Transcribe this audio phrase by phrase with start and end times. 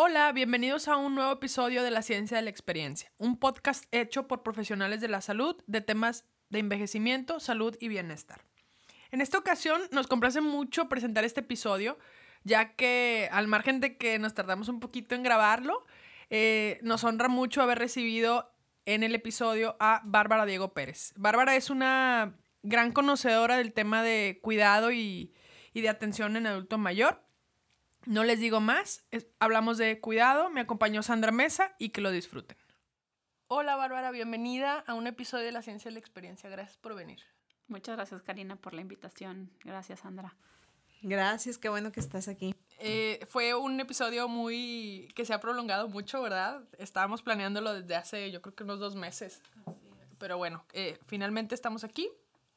[0.00, 4.28] Hola, bienvenidos a un nuevo episodio de La Ciencia de la Experiencia, un podcast hecho
[4.28, 8.42] por profesionales de la salud de temas de envejecimiento, salud y bienestar.
[9.10, 11.98] En esta ocasión nos complace mucho presentar este episodio,
[12.44, 15.84] ya que al margen de que nos tardamos un poquito en grabarlo,
[16.30, 18.54] eh, nos honra mucho haber recibido
[18.84, 21.12] en el episodio a Bárbara Diego Pérez.
[21.16, 25.34] Bárbara es una gran conocedora del tema de cuidado y,
[25.72, 27.27] y de atención en adulto mayor
[28.08, 29.04] no les digo más,
[29.38, 32.56] hablamos de cuidado, me acompañó Sandra Mesa y que lo disfruten.
[33.48, 36.48] Hola Bárbara, bienvenida a un episodio de La Ciencia de la Experiencia.
[36.48, 37.20] Gracias por venir.
[37.66, 39.50] Muchas gracias Karina por la invitación.
[39.62, 40.34] Gracias Sandra.
[41.02, 42.54] Gracias, qué bueno que estás aquí.
[42.78, 46.62] Eh, fue un episodio muy que se ha prolongado mucho, ¿verdad?
[46.78, 49.42] Estábamos planeándolo desde hace yo creo que unos dos meses.
[50.18, 52.08] Pero bueno, eh, finalmente estamos aquí.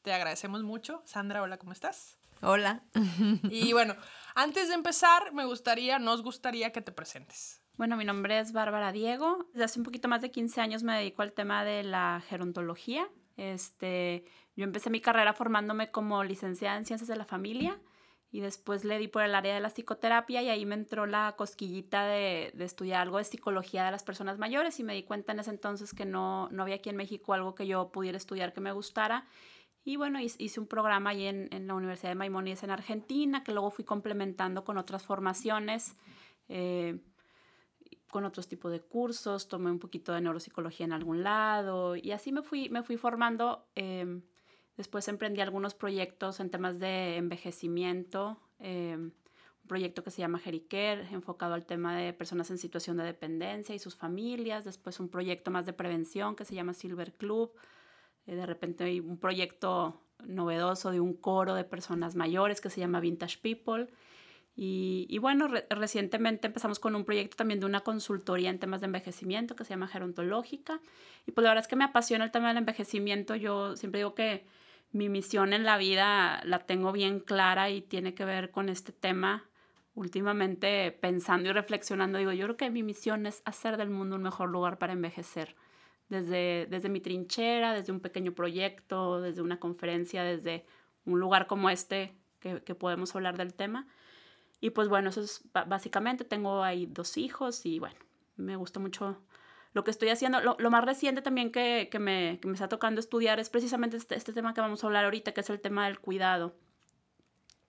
[0.01, 1.03] Te agradecemos mucho.
[1.05, 2.17] Sandra, hola, ¿cómo estás?
[2.41, 2.81] Hola.
[3.43, 3.95] Y bueno,
[4.35, 7.61] antes de empezar, me gustaría, nos gustaría que te presentes.
[7.77, 9.47] Bueno, mi nombre es Bárbara Diego.
[9.53, 13.07] Desde hace un poquito más de 15 años me dedico al tema de la gerontología.
[13.37, 17.79] Este, yo empecé mi carrera formándome como licenciada en Ciencias de la Familia
[18.29, 21.33] y después le di por el área de la psicoterapia y ahí me entró la
[21.37, 25.33] cosquillita de, de, estudiar algo de psicología de las personas mayores y me di cuenta
[25.33, 28.53] en ese entonces que no, no había aquí en México algo que yo pudiera estudiar
[28.53, 29.25] que me gustara
[29.83, 33.51] y bueno, hice un programa ahí en, en la Universidad de Maimonides en Argentina, que
[33.51, 35.97] luego fui complementando con otras formaciones,
[36.49, 36.99] eh,
[38.11, 42.31] con otros tipos de cursos, tomé un poquito de neuropsicología en algún lado y así
[42.31, 43.65] me fui, me fui formando.
[43.75, 44.21] Eh,
[44.77, 51.07] después emprendí algunos proyectos en temas de envejecimiento, eh, un proyecto que se llama Jericare,
[51.11, 54.65] enfocado al tema de personas en situación de dependencia y sus familias.
[54.65, 57.53] Después un proyecto más de prevención que se llama Silver Club
[58.25, 62.99] de repente hay un proyecto novedoso de un coro de personas mayores que se llama
[62.99, 63.87] Vintage People.
[64.55, 68.85] Y, y bueno, recientemente empezamos con un proyecto también de una consultoría en temas de
[68.85, 70.81] envejecimiento que se llama Gerontológica.
[71.25, 73.35] Y pues la verdad es que me apasiona el tema del envejecimiento.
[73.35, 74.45] Yo siempre digo que
[74.91, 78.91] mi misión en la vida la tengo bien clara y tiene que ver con este
[78.91, 79.45] tema.
[79.93, 84.21] Últimamente pensando y reflexionando, digo, yo creo que mi misión es hacer del mundo un
[84.21, 85.55] mejor lugar para envejecer
[86.11, 90.65] desde, desde mi trinchera, desde un pequeño proyecto, desde una conferencia, desde
[91.05, 93.87] un lugar como este que, que podemos hablar del tema.
[94.59, 97.95] Y pues bueno, eso es básicamente, tengo ahí dos hijos y bueno,
[98.35, 99.17] me gusta mucho
[99.71, 100.41] lo que estoy haciendo.
[100.41, 103.95] Lo, lo más reciente también que, que, me, que, me, está tocando estudiar es precisamente
[103.95, 106.57] este, este, tema que vamos a hablar ahorita, que es el tema del cuidado.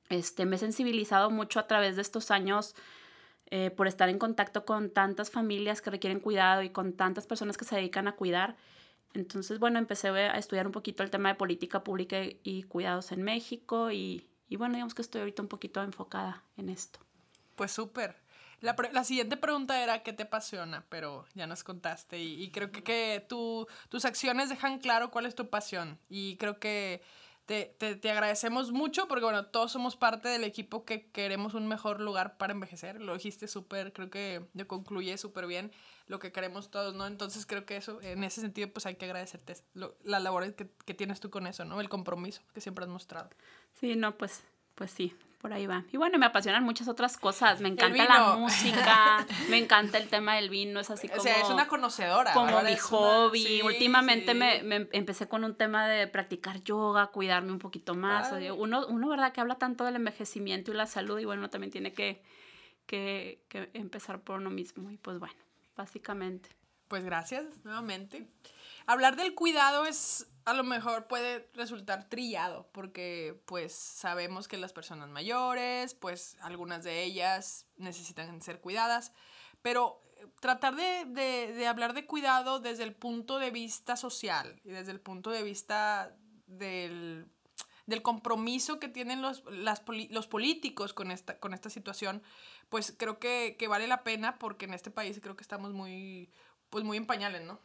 [0.09, 2.75] Este, me he sensibilizado mucho a través de estos años
[3.55, 7.59] eh, por estar en contacto con tantas familias que requieren cuidado y con tantas personas
[7.59, 8.57] que se dedican a cuidar.
[9.13, 13.23] Entonces, bueno, empecé a estudiar un poquito el tema de política pública y cuidados en
[13.23, 16.99] México y, y bueno, digamos que estoy ahorita un poquito enfocada en esto.
[17.55, 18.17] Pues súper.
[18.62, 22.73] La, la, siguiente pregunta era qué te apasiona, pero ya nos contaste y, y creo
[22.73, 27.03] que, que tu, tus acciones dejan claro cuál es tu pasión y creo que
[27.53, 31.69] te, te, te, agradecemos mucho porque, bueno, todos somos parte del equipo que queremos un
[31.69, 32.99] mejor lugar para envejecer.
[32.99, 35.71] Lo dijiste súper, creo que yo concluye súper bien
[36.07, 37.07] lo que queremos todos, ¿no?
[37.07, 40.71] Entonces creo que eso, en ese sentido, pues hay que agradecerte lo, la labor que,
[40.87, 41.79] que tienes tú con eso, ¿no?
[41.83, 43.29] El compromiso que siempre has mostrado.
[43.79, 45.85] Sí, no, pues, pues sí, por ahí va.
[45.91, 47.61] Y bueno, me apasionan muchas otras cosas.
[47.61, 51.21] Me encanta la música, me encanta el tema del vino, es así como...
[51.21, 52.33] O sea, es una conocedora.
[52.33, 53.43] Como mi hobby.
[53.45, 54.39] Sí, Últimamente sí.
[54.39, 58.33] Me, me, empecé con un tema de practicar yoga, cuidarme un poquito más.
[58.57, 59.33] Uno, uno, ¿verdad?
[59.33, 62.23] Que habla tanto del envejecimiento y la salud y bueno, también tiene que,
[62.87, 64.93] que, que empezar por uno mismo.
[64.93, 65.41] Y pues bueno,
[65.77, 66.51] básicamente.
[66.87, 68.29] Pues gracias nuevamente.
[68.87, 74.73] Hablar del cuidado es a lo mejor puede resultar trillado porque pues sabemos que las
[74.73, 79.13] personas mayores, pues algunas de ellas necesitan ser cuidadas,
[79.63, 84.61] pero eh, tratar de, de, de, hablar de cuidado desde el punto de vista social
[84.65, 86.17] y desde el punto de vista
[86.47, 87.27] del,
[87.87, 92.23] del compromiso que tienen los, las, los políticos con esta, con esta situación,
[92.69, 96.31] pues creo que, que vale la pena porque en este país creo que estamos muy,
[96.71, 97.61] pues muy en pañales, ¿no?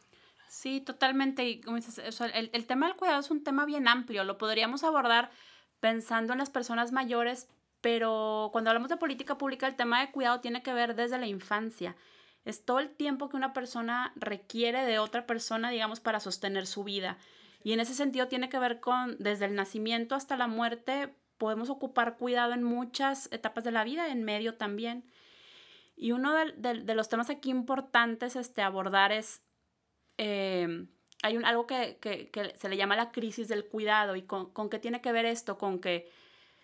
[0.48, 1.46] Sí, totalmente.
[1.46, 4.24] Y como dices, el, el, tema del cuidado es un tema bien amplio.
[4.24, 5.30] Lo podríamos abordar
[5.80, 7.48] pensando en las personas mayores,
[7.80, 11.26] pero cuando hablamos de política pública, el tema de cuidado tiene que ver desde la
[11.26, 11.96] infancia.
[12.44, 16.82] Es todo el tiempo que una persona requiere de otra persona, digamos, para sostener su
[16.82, 17.18] vida.
[17.62, 21.68] Y en ese sentido tiene que ver con, desde el nacimiento hasta la muerte, podemos
[21.68, 25.04] ocupar cuidado en muchas etapas de la vida, en medio también.
[25.94, 29.42] Y uno de, de, de los temas aquí importantes este, abordar es
[30.18, 30.86] eh,
[31.22, 34.68] hay un, algo que, que, se le llama la crisis del cuidado y con, con
[34.68, 36.10] qué tiene que ver esto, con que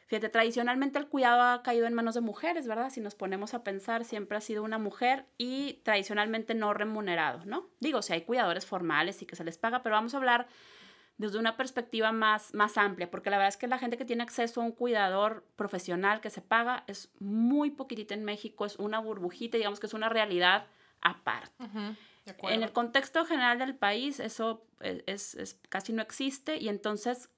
[0.07, 2.91] Fíjate, tradicionalmente el cuidado ha caído en manos de mujeres, ¿verdad?
[2.91, 7.71] Si nos ponemos a pensar, siempre ha sido una mujer y tradicionalmente no remunerado, ¿no?
[7.81, 10.47] Digo, si hay cuidadores formales y que se les paga, pero vamos a hablar
[11.17, 14.23] desde una perspectiva más, más amplia, porque la verdad es que la gente que tiene
[14.23, 18.99] acceso a un cuidador profesional que se paga es muy poquitita en México, es una
[18.99, 20.67] burbujita, digamos que es una realidad
[21.01, 21.65] aparte.
[22.27, 27.29] En el contexto general del país eso eh, es, es, casi no existe y entonces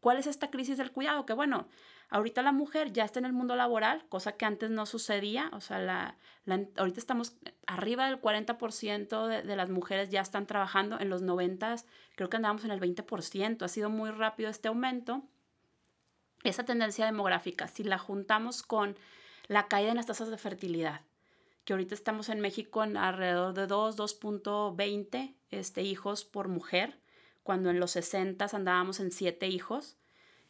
[0.00, 1.26] ¿Cuál es esta crisis del cuidado?
[1.26, 1.66] Que bueno,
[2.10, 5.60] ahorita la mujer ya está en el mundo laboral, cosa que antes no sucedía, o
[5.60, 6.16] sea, la,
[6.76, 7.36] ahorita estamos
[7.66, 11.76] arriba del 40% de, de, las mujeres ya están trabajando, en los 90
[12.14, 15.22] creo que andábamos en el 20%, ha sido muy rápido este aumento.
[16.44, 18.96] Esa tendencia demográfica, si la juntamos con
[19.48, 21.00] la caída en las tasas de fertilidad,
[21.68, 26.98] que ahorita estamos en México en alrededor de 2, 2.20 este, hijos por mujer,
[27.42, 29.98] cuando en los 60 andábamos en siete hijos.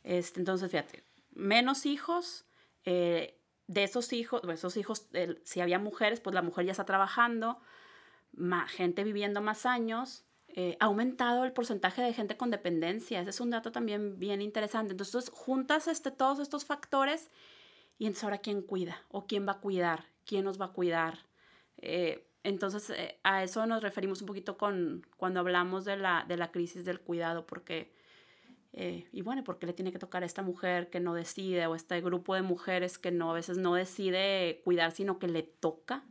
[0.05, 2.47] Este, entonces, fíjate, menos hijos,
[2.85, 3.37] eh,
[3.67, 5.09] de esos hijos, esos hijos,
[5.43, 7.59] si había mujeres, pues la mujer ya está trabajando,
[8.31, 13.23] más, gente viviendo más años, eh, ha aumentado el porcentaje de gente con dependencia.
[13.23, 14.93] Ese es un dato también bien interesante.
[14.93, 17.29] Entonces, juntas este, todos estos factores
[17.99, 21.19] y entonces ahora quién cuida o quién va a cuidar, quién nos va a cuidar.
[21.79, 26.37] Eh, entonces, eh, a eso nos referimos un poquito con, cuando hablamos de la, de
[26.37, 27.93] la crisis del cuidado, porque,
[28.75, 31.75] eh, y bueno, porque le tiene que tocar a esta mujer que no decide, o
[31.75, 36.05] este grupo de mujeres que no, a veces no decide cuidar, sino que le toca,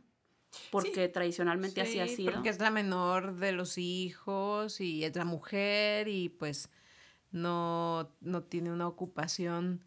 [0.70, 2.32] porque tradicionalmente así ha sido.
[2.32, 6.70] Porque es la menor de los hijos y es la mujer y pues
[7.30, 9.84] no, no tiene una ocupación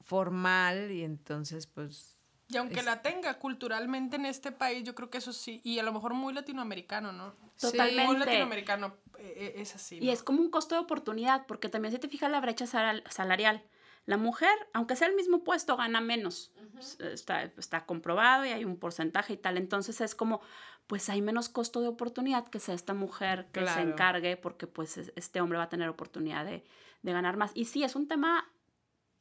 [0.00, 2.13] formal y entonces pues
[2.48, 5.82] y aunque la tenga culturalmente en este país, yo creo que eso sí, y a
[5.82, 7.34] lo mejor muy latinoamericano, ¿no?
[7.58, 8.06] Totalmente.
[8.06, 9.98] Muy latinoamericano eh, eh, es así.
[9.98, 13.64] Y es como un costo de oportunidad, porque también se te fija la brecha salarial.
[14.06, 16.52] La mujer, aunque sea el mismo puesto, gana menos.
[17.00, 19.56] está, está comprobado y hay un porcentaje y tal.
[19.56, 20.42] Entonces es como,
[20.86, 24.98] pues hay menos costo de oportunidad que sea esta mujer que se encargue, porque pues
[25.16, 26.64] este hombre va a tener oportunidad de,
[27.00, 27.52] de ganar más.
[27.54, 28.50] Y sí, es un tema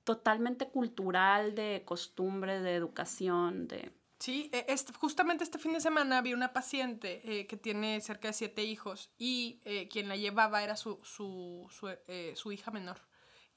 [0.03, 3.91] totalmente cultural, de costumbre, de educación, de...
[4.19, 8.33] Sí, este, justamente este fin de semana vi una paciente eh, que tiene cerca de
[8.33, 13.01] siete hijos y eh, quien la llevaba era su, su, su, eh, su, hija menor.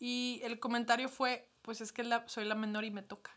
[0.00, 3.30] Y el comentario fue, pues es que la, soy la menor y me toca.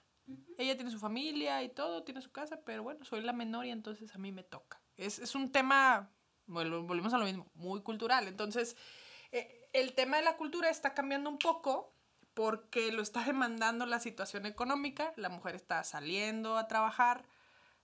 [0.57, 3.69] Ella tiene su familia y todo, tiene su casa, pero bueno, soy la menor y
[3.69, 4.81] entonces a mí me toca.
[4.97, 6.11] Es, es un tema,
[6.47, 8.27] bueno, volvemos a lo mismo, muy cultural.
[8.27, 8.75] Entonces,
[9.71, 11.98] el tema de la cultura está cambiando un poco
[12.39, 17.25] porque lo está demandando la situación económica, la mujer está saliendo a trabajar,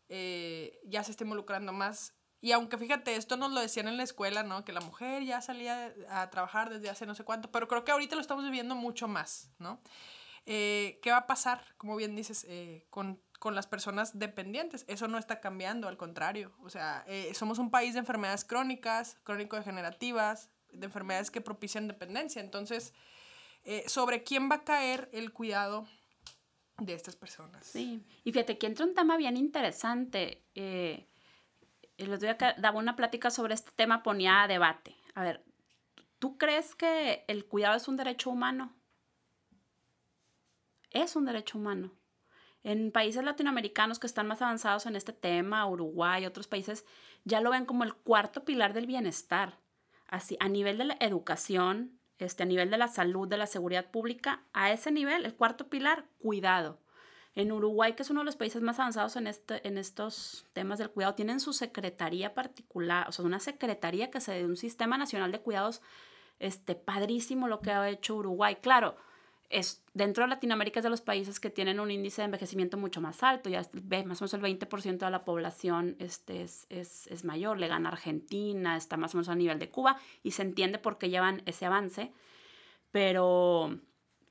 [0.07, 2.13] eh, ya se está involucrando más.
[2.39, 4.63] Y aunque fíjate, esto nos lo decían en la escuela, ¿no?
[4.63, 7.91] Que la mujer ya salía a trabajar desde hace no sé cuánto, pero creo que
[7.91, 9.81] ahorita lo estamos viviendo mucho más, ¿no?
[10.45, 14.85] Eh, ¿Qué va a pasar, como bien dices, eh, con, con, las personas dependientes?
[14.87, 16.55] Eso no está cambiando, al contrario.
[16.63, 22.41] O sea, somos un país de enfermedades crónicas, crónico-degenerativas, de enfermedades que propician dependencia.
[22.41, 22.93] Entonces,
[23.65, 25.87] eh, sobre quién va a caer el cuidado
[26.77, 27.65] de estas personas.
[27.65, 30.43] Sí, y fíjate que entra un tema bien interesante.
[30.53, 31.07] Eh,
[31.97, 34.95] el otro día daba una plática sobre este tema, ponía a debate.
[35.15, 35.43] A ver,
[36.19, 38.73] ¿tú crees que el cuidado es un derecho humano?
[40.91, 41.91] Es un derecho humano.
[42.63, 46.85] En países latinoamericanos que están más avanzados en este tema, Uruguay, otros países,
[47.23, 49.59] ya lo ven como el cuarto pilar del bienestar.
[50.07, 53.89] Así, a nivel de la educación, este, a nivel de la salud, de la seguridad
[53.91, 56.79] pública, a ese nivel, el cuarto pilar, cuidado.
[57.35, 60.79] En Uruguay, que es uno de los países más avanzados en, este, en estos temas
[60.79, 64.97] del cuidado, tienen su secretaría particular, o sea, una secretaría que se de un sistema
[64.97, 65.81] nacional de cuidados,
[66.39, 68.55] este, padrísimo lo que ha hecho Uruguay.
[68.61, 68.95] Claro,
[69.49, 73.01] es, dentro de Latinoamérica es de los países que tienen un índice de envejecimiento mucho
[73.01, 77.07] más alto, ya ve, más o menos el 20% de la población este, es, es,
[77.07, 80.41] es, mayor, le gana Argentina, está más o menos a nivel de Cuba y se
[80.41, 82.11] entiende por qué llevan ese avance,
[82.91, 83.79] pero,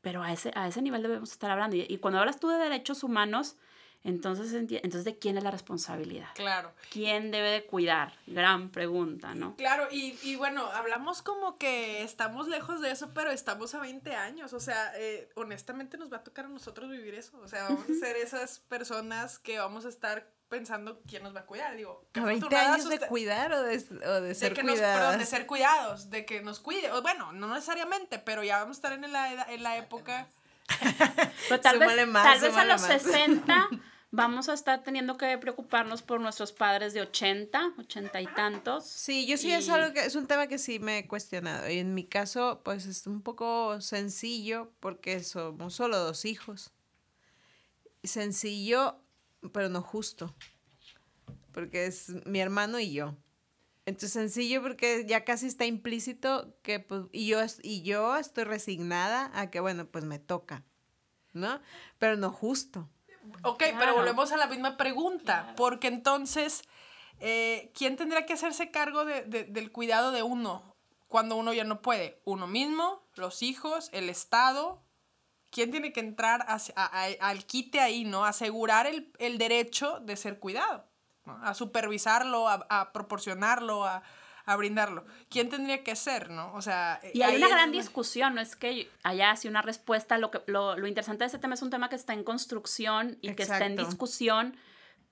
[0.00, 1.76] pero a, ese, a ese nivel debemos estar hablando.
[1.76, 3.56] y cuando hablas tú de derechos humanos,
[4.04, 6.28] entonces, entonces, ¿de quién es la responsabilidad?
[6.34, 6.72] Claro.
[6.90, 8.12] ¿Quién debe de cuidar?
[8.26, 9.56] Gran pregunta, ¿no?
[9.56, 14.14] Claro, y, y bueno, hablamos como que estamos lejos de eso, pero estamos a 20
[14.14, 14.52] años.
[14.52, 17.38] O sea, eh, honestamente nos va a tocar a nosotros vivir eso.
[17.42, 21.40] O sea, vamos a ser esas personas que vamos a estar pensando quién nos va
[21.40, 21.74] a cuidar.
[21.74, 25.18] Digo, ¿a 20 años de cuidar o de, o de ser cuidados?
[25.18, 26.92] de ser cuidados, de que nos cuide.
[26.92, 30.28] O, bueno, no necesariamente, pero ya vamos a estar en la, en la época...
[31.62, 33.68] tal, vez, tal vez a los 60
[34.14, 38.86] vamos a estar teniendo que preocuparnos por nuestros padres de 80, 80 y tantos.
[38.86, 41.68] Sí, yo sí es algo que es un tema que sí me he cuestionado.
[41.68, 46.72] Y en mi caso, pues es un poco sencillo porque somos solo dos hijos.
[48.02, 49.00] Sencillo,
[49.52, 50.34] pero no justo.
[51.52, 53.16] Porque es mi hermano y yo.
[53.86, 59.30] Entonces sencillo porque ya casi está implícito que pues, y yo, y yo estoy resignada
[59.34, 60.64] a que bueno, pues me toca,
[61.34, 61.60] ¿no?
[61.98, 62.88] Pero no justo.
[63.42, 66.62] Ok, pero volvemos a la misma pregunta, porque entonces,
[67.20, 70.62] eh, ¿quién tendría que hacerse cargo de, del cuidado de uno
[71.08, 72.20] cuando uno ya no puede?
[72.24, 73.02] ¿Uno mismo?
[73.14, 73.90] ¿Los hijos?
[73.92, 74.82] ¿El Estado?
[75.50, 78.24] ¿Quién tiene que entrar al quite ahí, ¿no?
[78.24, 80.84] Asegurar el, el derecho de ser cuidado
[81.26, 84.02] a supervisarlo, a, proporcionarlo, a,
[84.56, 85.04] brindarlo.
[85.30, 86.52] ¿Quién tendría que ser, no?
[86.54, 87.00] O sea...
[87.12, 90.76] Y hay una gran discusión, no es que haya así una respuesta, lo, que, lo,
[90.76, 93.64] lo, interesante de este tema es un tema que está en construcción y que está
[93.64, 94.56] en discusión,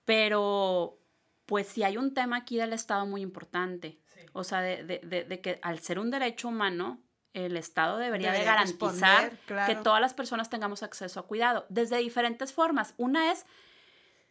[0.05, 0.99] pero
[1.47, 4.01] pues sí hay un tema aquí del Estado muy importante,
[4.33, 8.45] o sea, de, de, de, que al ser un derecho humano, el Estado debería, de
[8.45, 9.33] garantizar
[9.67, 12.95] que todas las personas tengamos acceso a cuidado, desde diferentes formas.
[12.99, 13.47] Una es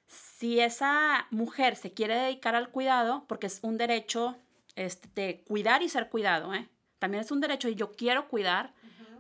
[0.06, 4.38] si esa mujer se quiere dedicar al cuidado, porque es un derecho
[4.76, 6.70] este, de cuidar y ser cuidado, ¿eh?
[7.02, 8.74] también es un derecho y yo quiero cuidar,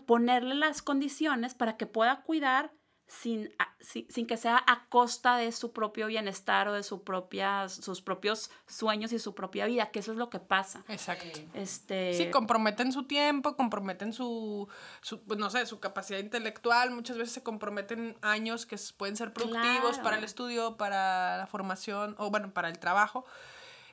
[0.05, 2.71] ponerle las condiciones para que pueda cuidar
[3.07, 3.49] sin,
[3.81, 8.51] sin, que sea a costa de su propio bienestar o de su propia, sus propios
[8.67, 10.85] sueños y su propia vida, que eso es lo que pasa.
[10.87, 11.39] Exacto.
[11.53, 12.13] Este...
[12.13, 14.69] Sí, comprometen su tiempo, comprometen su,
[15.01, 19.33] su pues, no sé, su capacidad intelectual, muchas veces se comprometen años que pueden ser
[19.33, 23.25] productivos para el estudio, para la formación o bueno, para el trabajo.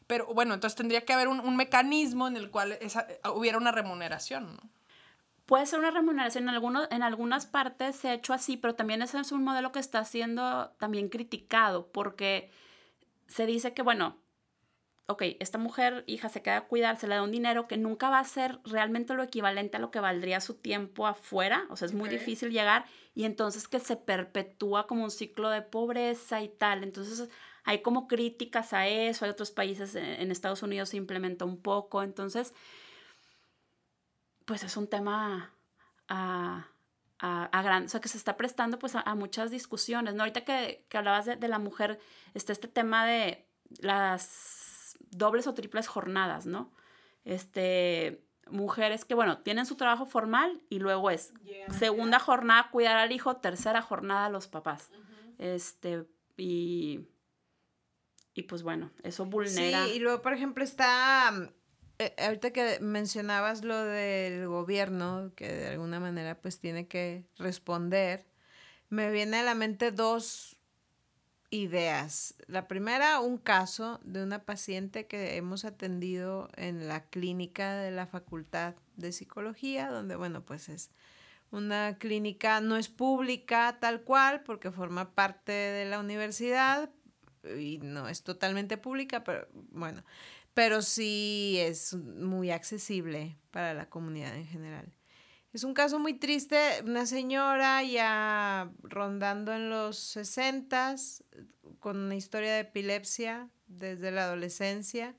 [0.09, 3.71] Pero bueno, entonces tendría que haber un, un mecanismo en el cual esa, hubiera una
[3.71, 4.71] remuneración, ¿no?
[5.47, 9.01] Puede ser una remuneración, en, algunos, en algunas partes se ha hecho así, pero también
[9.01, 12.51] ese es un modelo que está siendo también criticado porque
[13.29, 14.19] se dice que, bueno,
[15.07, 18.11] ok, esta mujer, hija, se queda a cuidar, se le da un dinero que nunca
[18.11, 21.87] va a ser realmente lo equivalente a lo que valdría su tiempo afuera, o sea,
[21.87, 22.85] es muy difícil llegar,
[23.15, 26.85] y entonces que se perpetúa como un ciclo de pobreza y tal.
[26.85, 27.31] Entonces
[27.69, 32.03] hay como críticas a eso, hay otros países, en Estados Unidos se implementa un poco,
[32.03, 32.55] entonces
[34.47, 35.53] pues es un tema
[36.09, 36.67] a,
[37.19, 40.23] a, gran, o sea, que se está prestando pues a, muchas discusiones, ¿no?
[40.23, 42.01] Ahorita que, que hablabas de, de, la mujer,
[42.33, 43.47] está este tema de
[43.81, 46.73] las dobles o triples jornadas, ¿no?
[47.27, 51.35] Este, mujeres que, bueno, tienen su trabajo formal y luego es
[51.79, 54.91] segunda jornada cuidar al hijo, tercera jornada a los papás.
[55.37, 56.07] Este,
[56.39, 57.07] y,
[58.39, 59.87] y pues bueno, eso vulnera.
[59.87, 61.33] Sí, y luego, por ejemplo, está
[61.99, 68.29] eh, ahorita que mencionabas lo del gobierno, que de alguna manera pues tiene que responder,
[68.91, 70.57] me viene a la mente dos
[71.51, 72.37] ideas.
[72.47, 78.07] La primera, un caso de una paciente que hemos atendido en la clínica de la
[78.07, 80.93] Facultad de Psicología, donde, bueno, pues es
[81.51, 86.89] una clínica, no es pública tal cual, porque forma parte de la universidad
[87.59, 90.05] y no es totalmente pública, pero bueno,
[90.55, 94.93] pero sí es muy accesible para la comunidad en general.
[95.53, 100.97] Es un caso muy triste, una señora ya rondando en los 60
[101.79, 105.17] con una historia de epilepsia desde la adolescencia,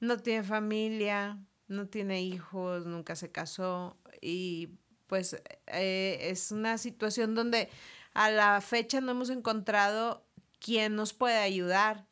[0.00, 4.70] no tiene familia, no tiene hijos, nunca se casó y
[5.06, 7.68] pues eh, es una situación donde
[8.14, 10.25] a la fecha no hemos encontrado
[10.58, 12.06] quién nos puede ayudar.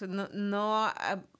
[0.00, 0.92] no, no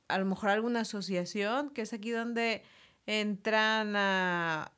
[0.08, 2.62] a lo mejor alguna asociación, que es aquí donde
[3.06, 4.72] entran a,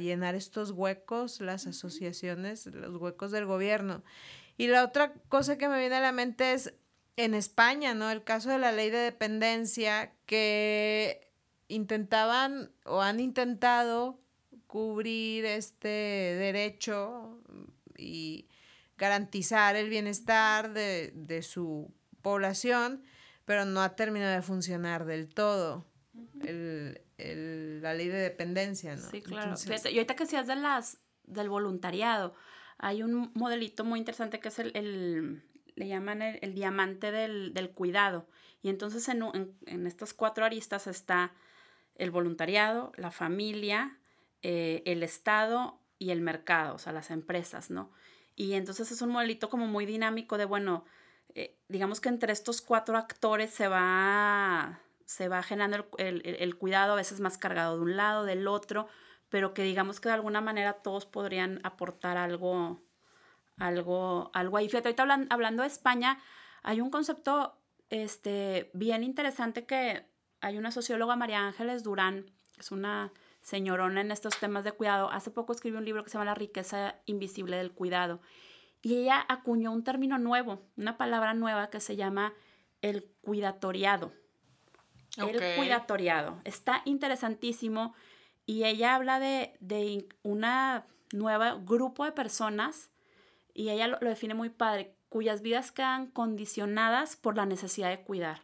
[0.00, 4.02] llenar estos huecos, las asociaciones, los huecos del gobierno.
[4.56, 6.74] Y la otra cosa que me viene a la mente es
[7.16, 8.10] en España, ¿no?
[8.10, 11.28] El caso de la ley de dependencia que
[11.68, 14.18] intentaban o han intentado
[14.66, 17.38] cubrir este derecho
[17.96, 18.46] y
[18.98, 23.02] garantizar el bienestar de, de su población,
[23.44, 25.86] pero no ha terminado de funcionar del todo
[26.42, 29.10] el, el, la ley de dependencia, ¿no?
[29.10, 29.54] Sí, claro.
[29.66, 32.34] y ahorita que seas de las, del voluntariado,
[32.78, 35.42] hay un modelito muy interesante que es el, el
[35.74, 38.26] le llaman el, el diamante del, del, cuidado.
[38.62, 41.32] Y entonces en, en, en, estas cuatro aristas está
[41.96, 43.98] el voluntariado, la familia,
[44.42, 47.90] eh, el Estado y el mercado, o sea, las empresas, ¿no?
[48.42, 50.84] Y entonces es un modelito como muy dinámico de, bueno,
[51.36, 56.96] eh, digamos que entre estos cuatro actores se va, se va generando el, cuidado, a
[56.96, 58.88] veces más cargado de un lado, del otro,
[59.28, 62.82] pero que digamos que de alguna manera todos podrían aportar algo
[63.58, 64.68] algo, algo ahí.
[64.68, 66.18] Fíjate, ahorita hablando de España,
[66.64, 67.56] hay un concepto
[67.90, 70.04] este, bien interesante que
[70.40, 72.26] hay una socióloga, María Ángeles Durán,
[72.58, 75.10] es una señorona en estos temas de cuidado.
[75.10, 78.20] Hace poco escribió un libro que se llama La riqueza invisible del cuidado.
[78.80, 82.32] Y ella acuñó un término nuevo, una palabra nueva que se llama
[82.80, 84.12] el cuidatoriado.
[85.16, 86.40] El cuidatoriado.
[86.44, 87.94] Está interesantísimo
[88.46, 92.90] y ella habla de, de una nueva grupo de personas
[93.54, 98.42] y ella lo, define muy padre, cuyas vidas quedan condicionadas por la necesidad de cuidar.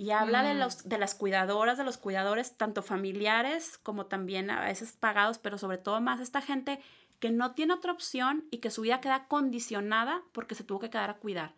[0.00, 0.58] Y habla de, mm.
[0.58, 5.58] los, de las cuidadoras, de los cuidadores, tanto familiares como también a veces pagados, pero
[5.58, 6.80] sobre todo más esta gente
[7.18, 10.88] que no tiene otra opción y que su vida queda condicionada porque se tuvo que
[10.88, 11.52] quedar a cuidar.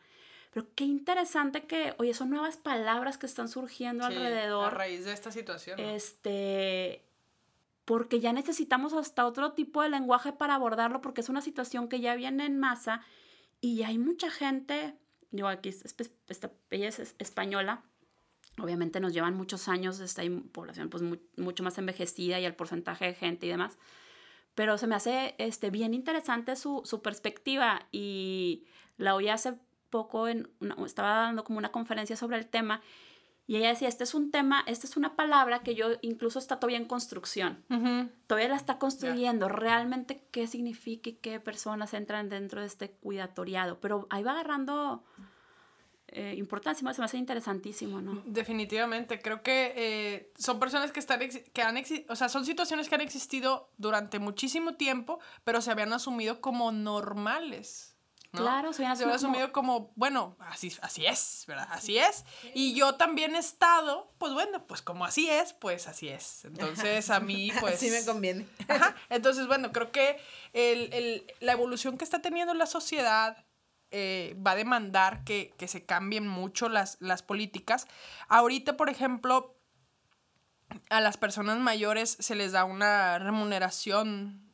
[0.52, 4.66] Pero qué interesante que, oye, son nuevas palabras que están surgiendo alrededor.
[4.66, 5.78] A raíz de esta situación.
[5.78, 7.04] Este,
[7.84, 12.00] porque ya necesitamos hasta otro tipo de lenguaje para abordarlo, porque es una situación que
[12.00, 13.02] ya viene en masa
[13.60, 14.96] y hay mucha gente,
[15.30, 17.84] yo aquí, esta, ella es española,
[18.58, 21.02] obviamente nos llevan muchos años, esta población pues
[21.36, 23.78] mucho más envejecida y el porcentaje de gente y demás,
[24.54, 28.64] pero se me hace este, bien interesante su, su perspectiva y
[28.98, 29.54] la oí hace
[29.90, 30.48] poco, en
[30.84, 32.82] estaba dando como una conferencia sobre el tema
[33.46, 36.58] y ella decía, este es un tema, esta es una palabra que yo incluso está
[36.60, 37.64] todavía en construcción.
[38.26, 39.48] Todavía la está construyendo.
[39.48, 43.80] Realmente qué significa y qué personas entran dentro de este cuidatoriado.
[43.80, 45.04] Pero ahí va agarrando
[46.14, 48.22] eh, importancia, se me hace interesantísimo, ¿no?
[48.26, 49.20] Definitivamente.
[49.20, 53.00] Creo que eh, son personas que, están que han o sea, son situaciones que han
[53.00, 57.92] existido durante muchísimo tiempo, pero se habían asumido como normales.
[58.32, 61.68] Claro, se había asumido como, bueno, así, así es, ¿verdad?
[61.70, 62.24] Así es.
[62.54, 66.46] Y yo también he estado, pues bueno, pues como así es, pues así es.
[66.46, 67.74] Entonces a mí, pues...
[67.74, 68.46] Así me conviene.
[68.68, 68.96] Ajá.
[69.10, 70.18] Entonces, bueno, creo que
[71.40, 73.44] la evolución que está teniendo la sociedad
[73.92, 77.86] eh, va a demandar que, se cambien mucho las, las políticas.
[78.28, 79.56] Ahorita, por ejemplo,
[80.90, 84.52] a las personas mayores se les da una remuneración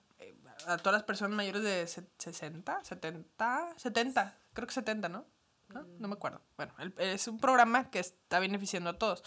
[0.66, 5.24] a todas las personas mayores de 60, 70, 70, creo que 70, ¿no?
[5.68, 6.08] ¿no?
[6.08, 6.40] me acuerdo.
[6.56, 9.22] Bueno, es un programa que está beneficiando a todos.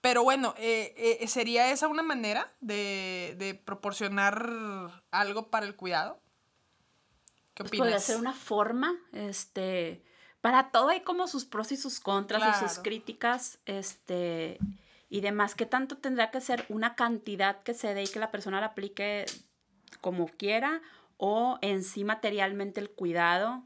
[0.00, 6.20] Pero bueno, eh, eh, ¿sería esa una manera de, de, proporcionar algo para el cuidado?
[7.54, 7.86] ¿Qué pues opinas?
[7.86, 10.04] Podría ser una forma, este,
[10.40, 14.58] para todo hay como sus pros y sus contras y sus críticas, este,
[15.08, 15.54] y demás.
[15.54, 18.66] ¿Qué tanto tendrá que ser una cantidad que se dé y que la persona la
[18.66, 19.26] aplique
[20.00, 20.82] como quiera
[21.16, 23.64] o en sí materialmente el cuidado.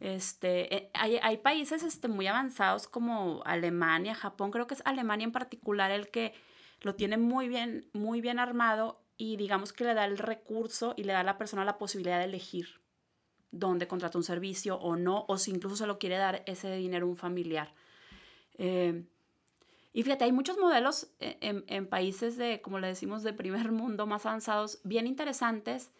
[0.00, 5.24] Este, eh, hay, hay, países este, muy avanzados como Alemania, Japón, creo que es Alemania
[5.24, 6.34] en particular el que
[6.80, 11.04] lo tiene muy bien, muy bien armado y digamos que le da el recurso y
[11.04, 12.81] le da a la persona la posibilidad de elegir
[13.52, 17.06] dónde contrata un servicio o no, o si incluso se lo quiere dar ese dinero
[17.06, 17.72] a un familiar.
[18.58, 19.04] Eh,
[19.92, 23.70] y fíjate, hay muchos modelos eh, en, en, países de, como le decimos, de primer
[23.72, 25.90] mundo, más avanzados, bien interesantes,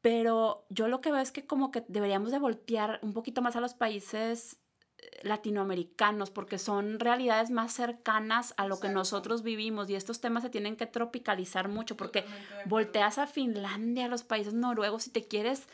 [0.00, 3.56] pero yo lo que veo es que como que deberíamos de voltear un poquito más
[3.56, 4.56] a los países
[4.98, 10.44] eh, latinoamericanos, porque son realidades más cercanas a lo que nosotros vivimos y estos temas
[10.44, 12.24] se tienen que tropicalizar mucho, porque
[12.66, 15.66] volteas a Finlandia, a los países noruegos, y te quieres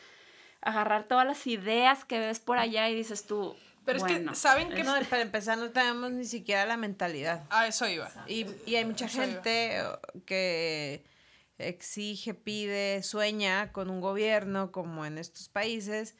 [0.67, 4.69] agarrar todas las ideas que ves por allá y dices tú, pero es que, ¿saben
[4.69, 7.45] que No, para empezar, no tenemos ni siquiera la mentalidad.
[7.49, 8.11] Ah, eso iba.
[8.27, 9.81] Y, y hay mucha gente
[10.25, 11.05] que
[11.57, 16.15] exige, pide, sueña con un gobierno como en estos países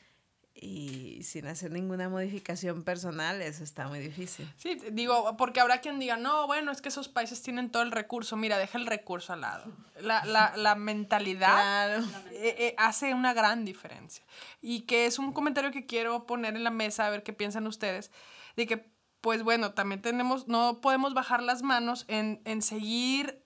[0.60, 4.52] y sin hacer ninguna modificación personal, eso está muy difícil.
[4.58, 7.92] Sí, digo, porque habrá quien diga, no, bueno, es que esos países tienen todo el
[7.92, 9.66] recurso, mira, deja el recurso al lado.
[10.02, 12.00] La, la, la mentalidad
[12.32, 14.24] eh, eh, hace una gran diferencia.
[14.62, 17.68] Y que es un comentario que quiero poner en la mesa, a ver qué piensan
[17.68, 18.12] ustedes,
[18.56, 18.90] de que,
[19.22, 23.44] pues bueno, también tenemos, no podemos bajar las manos en, en seguir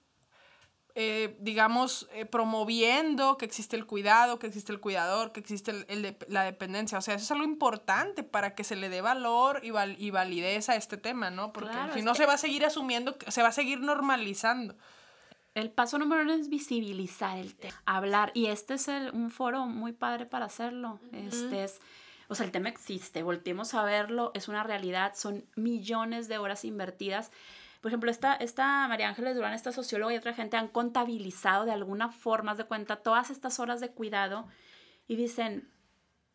[0.96, 6.18] eh, digamos, eh, promoviendo que existe el cuidado, que existe el cuidador, que existe el,
[6.28, 6.98] la dependencia.
[6.98, 10.12] O sea, eso es algo importante para que se le dé valor y, val, y
[10.12, 11.54] validez a este tema, ¿no?
[11.54, 14.76] Porque si no se va a seguir asumiendo, se va a seguir normalizando.
[15.54, 18.32] El paso número uno es visibilizar el tema, hablar.
[18.34, 21.00] Y este es el, un foro muy padre para hacerlo.
[21.14, 21.80] Este es,
[22.28, 26.66] o sea, el tema existe, volteemos a verlo, es una realidad, son millones de horas
[26.66, 27.32] invertidas
[27.82, 31.72] por ejemplo, esta, esta María Ángeles Durán, esta socióloga y otra gente han contabilizado de
[31.72, 34.48] alguna forma de cuenta todas estas horas de cuidado
[35.08, 35.68] y dicen,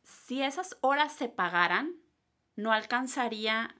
[0.02, 1.94] si esas horas se pagaran,
[2.56, 3.76] no alcanzaría,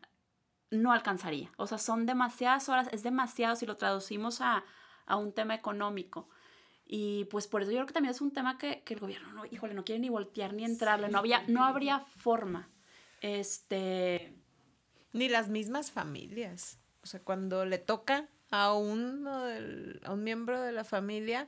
[0.71, 1.51] no alcanzaría.
[1.57, 4.65] O sea, son demasiadas horas, es demasiado si lo traducimos a,
[5.05, 6.29] a un tema económico.
[6.85, 9.33] Y pues por eso yo creo que también es un tema que, que el gobierno,
[9.33, 12.71] no, híjole, no quiere ni voltear ni entrarle, no, había, no habría forma.
[13.21, 14.41] Este...
[15.13, 16.79] Ni las mismas familias.
[17.07, 21.47] O sea, cuando le toca a uno del, a un miembro de la familia,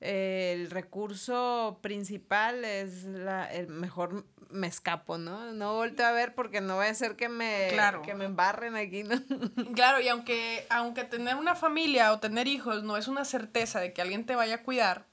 [0.00, 5.54] el recurso principal es la, el mejor me escapo, ¿no?
[5.54, 7.70] No volteo a ver porque no va a ser que me,
[8.04, 9.16] que me embarren aquí, ¿no?
[9.74, 13.94] Claro, y aunque, aunque tener una familia o tener hijos no es una certeza de
[13.94, 15.06] que alguien te vaya a cuidar,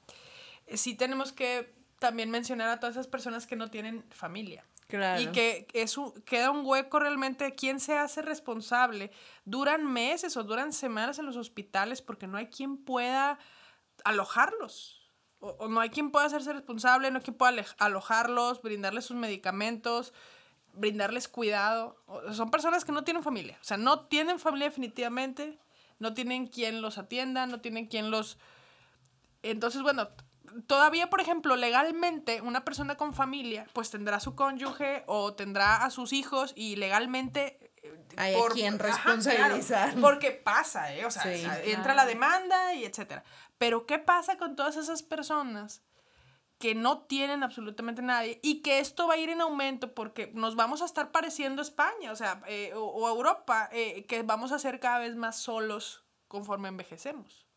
[0.67, 4.65] eh, sí tenemos que también mencionar a todas esas personas que no tienen familia.
[4.89, 5.21] Claro.
[5.21, 9.11] Y que es queda un hueco realmente de quién se hace responsable.
[9.45, 13.37] Duran meses o duran semanas en los hospitales porque no hay quien pueda
[14.03, 15.07] alojarlos.
[15.37, 20.11] O, no hay quien pueda hacerse responsable, no hay quien pueda alojarlos, brindarles sus medicamentos,
[20.73, 22.03] brindarles cuidado.
[22.31, 23.59] son personas que no tienen familia.
[23.61, 25.59] O sea, no tienen familia definitivamente,
[25.99, 28.39] no tienen quien los atienda, no tienen quien los...
[29.43, 30.09] Entonces, bueno,
[30.67, 35.83] todavía, por ejemplo, legalmente, una persona con familia, pues tendrá a su cónyuge o tendrá
[35.83, 37.71] a sus hijos y legalmente
[38.17, 39.95] hay por, a quien responsabilizar.
[40.01, 41.05] porque pasa, ¿eh?
[41.05, 41.31] O sea,
[41.63, 43.23] entra la demanda y etcétera.
[43.57, 45.81] Pero ¿qué pasa con todas esas personas
[46.59, 50.55] que no tienen absolutamente nadie y que esto va a ir en aumento porque nos
[50.55, 54.51] vamos a estar pareciendo a España, o sea, eh, o, a Europa, eh, que vamos
[54.51, 57.48] a ser cada vez más solos conforme envejecemos.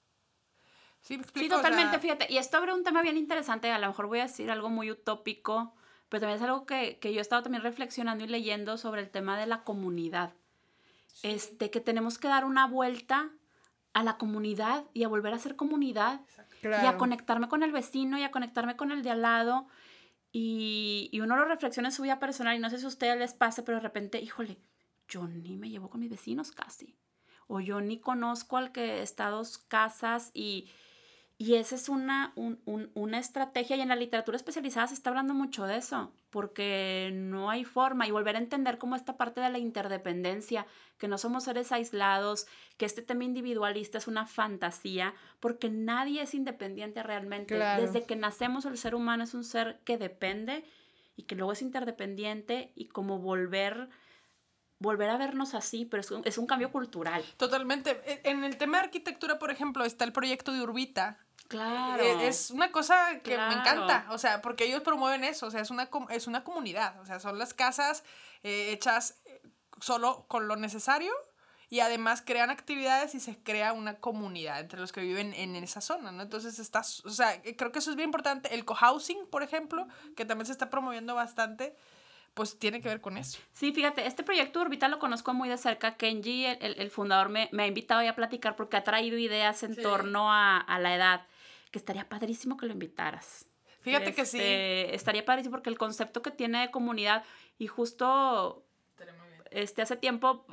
[1.02, 2.26] Sí, totalmente, fíjate.
[2.32, 4.90] Y esto abre un tema bien interesante, a lo mejor voy a decir algo muy
[4.90, 5.74] utópico,
[6.08, 9.10] pero también es algo que, que yo he estado también reflexionando y leyendo sobre el
[9.10, 10.32] tema de la comunidad.
[11.24, 13.30] Este, que tenemos que dar una vuelta
[13.92, 16.22] a la comunidad y a volver a ser comunidad
[16.62, 19.66] y a conectarme con el vecino y a conectarme con el de al lado.
[20.30, 23.18] Y, y uno lo reflexiona en su vida personal y no sé si a ustedes
[23.18, 24.58] les pase, pero de repente, híjole,
[25.08, 26.96] yo ni me llevo con mis vecinos casi.
[27.48, 30.70] O yo ni conozco al que está dos casas y,
[31.42, 35.66] y esa es una, una estrategia y en la literatura especializada se está hablando mucho
[35.66, 39.58] de eso, porque no hay forma y volver a entender cómo esta parte de la
[39.58, 46.22] interdependencia, que no somos seres aislados, que este tema individualista es una fantasía, porque nadie
[46.22, 47.58] es independiente realmente.
[47.58, 50.64] Desde que nacemos el ser humano es un ser que depende
[51.16, 53.88] y que luego es interdependiente y como volver
[54.82, 57.24] volver a vernos así, pero es un, es un, cambio cultural.
[57.36, 58.02] Totalmente.
[58.04, 61.18] E, en el tema de arquitectura, por ejemplo, está el proyecto de Urbita,
[61.48, 62.02] Claro.
[62.02, 65.60] Eh, es una cosa que me encanta, o sea, porque ellos promueven eso, o sea,
[65.60, 68.04] es una, es una comunidad, o sea, son las casas
[68.42, 69.42] eh, hechas eh,
[69.78, 71.12] solo con lo necesario
[71.68, 75.82] y además crean actividades y se crea una comunidad entre los que viven en esa
[75.82, 76.22] zona, ¿no?
[76.22, 78.54] Entonces estás, o sea, creo que eso es bien importante.
[78.54, 81.76] El cohousing, por ejemplo, que también se está promoviendo bastante,
[82.34, 83.38] pues tiene que ver con eso.
[83.52, 85.96] Sí, fíjate, este proyecto Orbital lo conozco muy de cerca.
[85.96, 89.76] Kenji, el, el fundador, me, me, ha invitado a platicar porque ha traído ideas en
[89.76, 91.26] torno a, a la edad
[91.70, 93.46] que estaría padrísimo que lo invitaras.
[93.80, 94.38] Fíjate que sí.
[94.38, 97.24] Este, estaría padrísimo porque el concepto que tiene de comunidad
[97.58, 98.64] y justo
[99.50, 100.46] este, hace tiempo,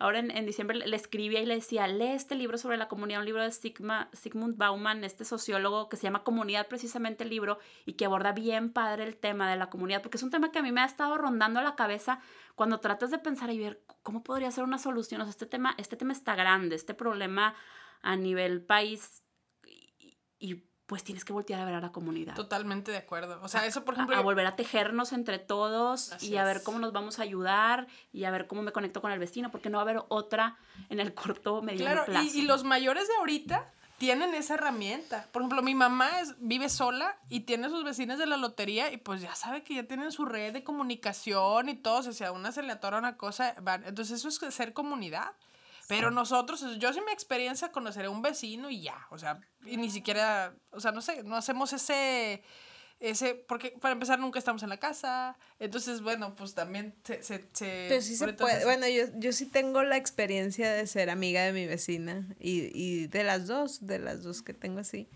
[0.00, 3.26] ahora en, diciembre le escribía y le decía, lee este libro sobre la comunidad, un
[3.26, 8.06] libro de Sigmund Bauman, este sociólogo que se llama Comunidad precisamente el libro y que
[8.06, 10.72] aborda bien padre el tema de la comunidad, porque es un tema que a mí
[10.72, 12.20] me ha estado rondando la cabeza
[12.54, 15.20] cuando tratas de pensar y ver cómo podría ser una solución.
[15.20, 17.54] O sea, este tema, este tema está grande, este problema
[18.00, 19.22] a nivel país
[20.38, 22.34] y pues tienes que voltear a ver a la comunidad.
[22.34, 23.38] Totalmente de acuerdo.
[23.44, 24.16] O sea, eso por ejemplo...
[24.16, 28.24] A, volver a tejernos entre todos y a ver cómo nos vamos a ayudar y
[28.24, 30.98] a ver cómo me conecto con el vecino, porque no va a haber otra en
[30.98, 35.28] el corto, mediano claro, Y, los mayores de ahorita tienen esa herramienta.
[35.30, 38.96] Por ejemplo, mi mamá es, vive sola y tiene sus vecinos de la lotería y
[38.96, 41.98] pues ya sabe que ya tienen su red de comunicación y todo.
[41.98, 43.84] O sea, si a una se le atora una cosa, van.
[43.84, 45.30] Entonces eso es ser comunidad.
[45.90, 49.76] Pero nosotros, yo sin mi experiencia conoceré a un vecino y ya, o sea, y
[49.76, 52.42] ni siquiera, o sea, no sé, no hacemos ese,
[53.00, 57.22] ese, porque para empezar nunca estamos en la casa, entonces, bueno, pues también se...
[57.24, 61.42] se, Pero sí se puede, bueno, yo, yo sí tengo la experiencia de ser amiga
[61.42, 65.08] de mi vecina y, y de las dos, de las dos que tengo así.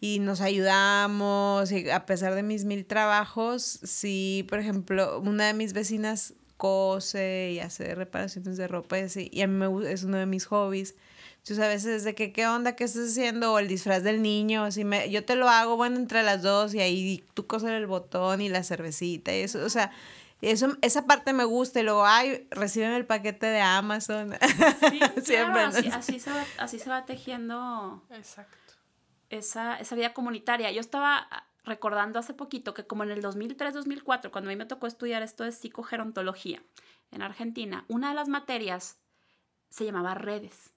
[0.00, 5.54] Y nos ayudamos, y a pesar de mis mil trabajos, sí, por ejemplo, una de
[5.54, 9.28] mis vecinas cose y hace reparaciones de ropa y así.
[9.32, 10.94] Y a mí me, es uno de mis hobbies.
[11.38, 12.74] Entonces a veces de que, ¿qué onda?
[12.74, 13.52] ¿Qué estás haciendo?
[13.52, 14.64] O el disfraz del niño.
[14.64, 17.86] Así me, yo te lo hago, bueno, entre las dos y ahí tú coses el
[17.86, 19.64] botón y la cervecita y eso.
[19.64, 19.92] O sea,
[20.42, 24.36] eso, esa parte me gusta y luego, ay, reciben el paquete de Amazon.
[24.90, 25.62] Sí, Siempre.
[25.62, 28.56] así, se va, así se va tejiendo Exacto.
[29.30, 30.70] Esa, esa vida comunitaria.
[30.70, 31.28] Yo estaba
[31.66, 35.44] recordando hace poquito que como en el 2003-2004, cuando a mí me tocó estudiar esto
[35.44, 36.62] de psicogerontología
[37.10, 39.00] en Argentina, una de las materias
[39.68, 40.72] se llamaba redes.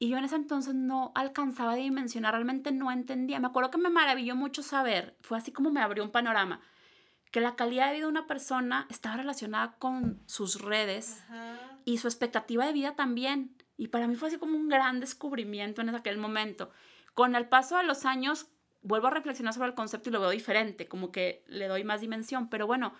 [0.00, 3.40] Y yo en ese entonces no alcanzaba a dimensionar, realmente no entendía.
[3.40, 6.60] Me acuerdo que me maravilló mucho saber, fue así como me abrió un panorama,
[7.30, 11.22] que la calidad de vida de una persona estaba relacionada con sus redes
[11.84, 13.56] y su expectativa de vida también.
[13.76, 16.70] Y para mí fue así como un gran descubrimiento en aquel momento.
[17.14, 18.46] Con el paso de los años,
[18.82, 22.00] vuelvo a reflexionar sobre el concepto y lo veo diferente, como que le doy más
[22.00, 22.94] dimensión, pero bueno,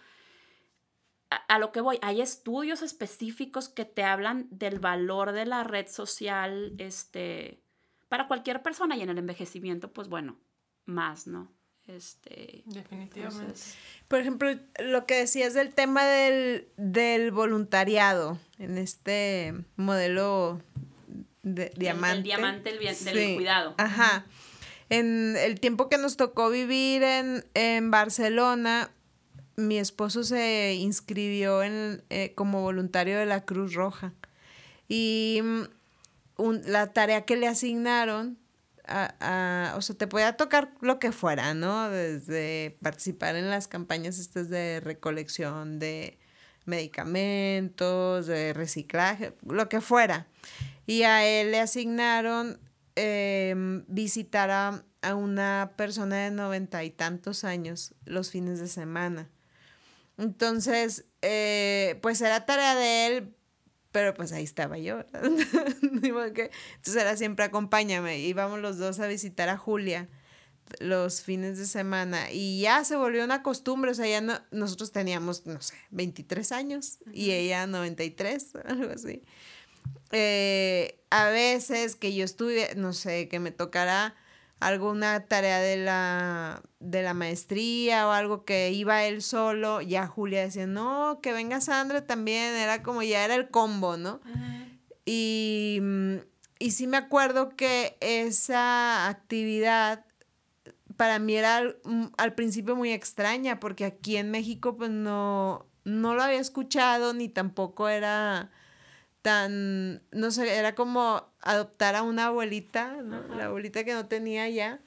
[1.30, 5.86] a, lo que voy, hay estudios específicos que te hablan del valor de la red
[5.86, 7.62] social este,
[8.08, 10.38] para cualquier persona y en el envejecimiento, pues bueno,
[10.86, 11.52] más, ¿no?
[11.86, 13.60] Este, Definitivamente.
[14.08, 20.62] Por ejemplo, lo que decías del tema del, del voluntariado en este modelo
[21.42, 22.18] de diamante.
[22.18, 23.74] El, diamante el del cuidado.
[23.78, 24.26] Ajá.
[24.90, 28.90] En el tiempo que nos tocó vivir en, en Barcelona,
[29.56, 34.14] mi esposo se inscribió en, eh, como voluntario de la Cruz Roja.
[34.88, 38.38] Y mm, la tarea que le asignaron,
[38.86, 41.90] a, o sea, te podía tocar lo que fuera, ¿no?
[41.90, 46.18] Desde participar en las campañas estas de recolección de
[46.64, 50.26] medicamentos, de reciclaje, lo que fuera.
[50.86, 52.58] Y a él le asignaron
[53.00, 59.30] em, visitar a, a una persona de noventa y tantos años los fines de semana.
[60.18, 63.34] Entonces, eh, pues era tarea de él,
[63.92, 65.04] pero pues ahí estaba yo.
[65.82, 68.18] Entonces era siempre acompáñame.
[68.18, 70.08] Íbamos los dos a visitar a Julia
[70.80, 74.92] los fines de semana y ya se volvió una costumbre, o sea, ya no, nosotros
[74.92, 79.22] teníamos, no sé, 23 años y ella 93, algo así.
[80.12, 84.14] Eh, a veces que yo estuve, no sé, que me tocara
[84.60, 90.42] alguna tarea de la, de la maestría o algo que iba él solo, ya Julia
[90.42, 94.20] decía, no, que venga Sandra también, era como ya era el combo, ¿no?
[95.04, 96.16] Y, mm,
[96.58, 100.04] y sí me acuerdo que esa actividad
[100.96, 105.66] para mí era al, mm, al, principio muy extraña, porque aquí en México pues no,
[105.84, 108.50] no lo había escuchado, ni tampoco era
[109.22, 113.22] tan, no sé, era como adoptar a una abuelita, ¿no?
[113.36, 114.80] La abuelita que no tenía ya.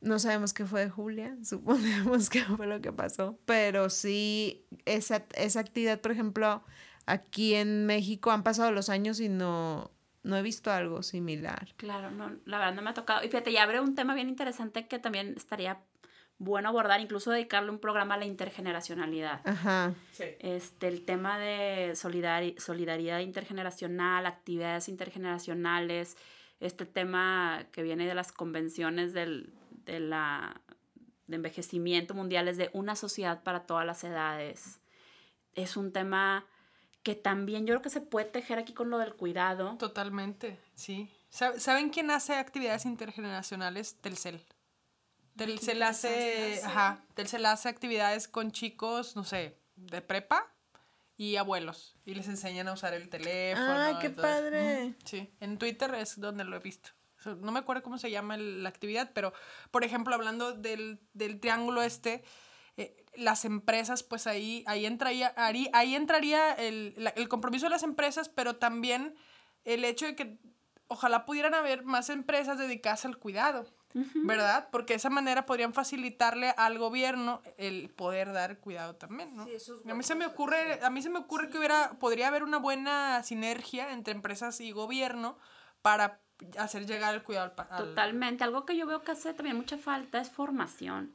[0.00, 5.24] No sabemos qué fue de Julia, suponemos que fue lo que pasó, pero sí, esa,
[5.34, 6.62] esa actividad, por ejemplo,
[7.06, 9.90] aquí en México han pasado los años y no,
[10.22, 11.68] no he visto algo similar.
[11.76, 13.24] Claro, no, la verdad no me ha tocado.
[13.24, 15.80] Y fíjate, ya abre un tema bien interesante que también estaría
[16.44, 19.40] bueno abordar, incluso dedicarle un programa a la intergeneracionalidad.
[19.44, 19.94] Ajá.
[20.38, 26.16] Este, el tema de solidaridad intergeneracional, actividades intergeneracionales,
[26.60, 29.52] este tema que viene de las convenciones del,
[29.84, 30.60] de, la,
[31.26, 34.80] de envejecimiento mundiales de una sociedad para todas las edades.
[35.54, 36.46] Es un tema
[37.02, 39.76] que también yo creo que se puede tejer aquí con lo del cuidado.
[39.78, 41.10] Totalmente, sí.
[41.28, 43.96] ¿Saben quién hace actividades intergeneracionales?
[44.00, 44.40] Telcel.
[45.34, 50.00] Del se le hace, ajá, del se le hace actividades con chicos, no sé, de
[50.00, 50.46] prepa
[51.16, 51.96] y abuelos.
[52.04, 53.66] Y les enseñan a usar el teléfono.
[53.68, 54.94] ¡Ah, qué padre!
[55.04, 56.90] Sí, en Twitter es donde lo he visto.
[57.40, 59.32] No me acuerdo cómo se llama la actividad, pero,
[59.70, 62.22] por ejemplo, hablando del, del triángulo este,
[62.76, 67.82] eh, las empresas, pues ahí, ahí entraría, ahí, ahí entraría el, el compromiso de las
[67.82, 69.16] empresas, pero también
[69.64, 70.38] el hecho de que
[70.86, 73.66] ojalá pudieran haber más empresas dedicadas al cuidado.
[73.94, 74.68] ¿Verdad?
[74.72, 79.44] Porque de esa manera podrían facilitarle al gobierno el poder dar cuidado también, ¿no?
[79.44, 82.58] a mí se me ocurre, a mí se me ocurre que hubiera, podría haber una
[82.58, 85.38] buena sinergia entre empresas y gobierno
[85.82, 86.20] para
[86.58, 88.44] hacer llegar el cuidado al, Totalmente.
[88.44, 91.14] Algo que yo veo que hace también mucha falta es formación.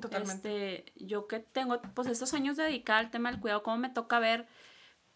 [0.00, 0.76] totalmente.
[0.76, 4.18] Este, yo que tengo, pues, estos años dedicados al tema del cuidado, cómo me toca
[4.18, 4.46] ver...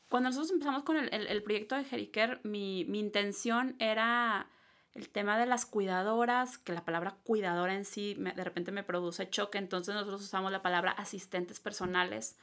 [0.09, 4.49] Cuando nosotros empezamos con el, el, el proyecto de Jeriker, mi, mi intención era
[4.97, 9.29] el tema de las cuidadoras, que la palabra cuidadora en sí de repente me produce
[9.29, 12.39] choque, entonces nosotros usamos la palabra asistentes personales